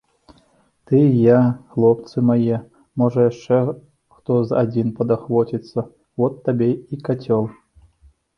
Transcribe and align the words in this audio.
Ты, 0.85 0.97
я, 1.23 1.41
хлопцы 1.75 2.23
мае, 2.29 2.57
можа, 3.01 3.25
яшчэ 3.31 3.59
хто 4.15 4.39
з 4.53 4.59
адзін 4.63 4.87
падахвоціцца, 5.01 5.79
от 6.31 6.41
табе 6.49 6.71
і 6.73 6.95
кацёл. 7.11 7.43